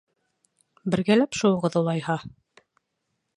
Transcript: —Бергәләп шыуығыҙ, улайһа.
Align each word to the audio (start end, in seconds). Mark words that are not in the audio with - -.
—Бергәләп 0.95 1.37
шыуығыҙ, 1.41 1.79
улайһа. 1.83 2.17